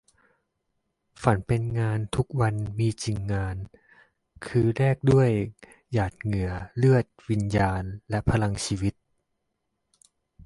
[1.21, 3.55] ฝันเป็นงานทุกวันมีจริงงาน
[4.45, 5.29] คือแลกด้วย
[5.91, 8.93] หงาดเหงื่อ เลือด วิญญาณ และพลังชีวิต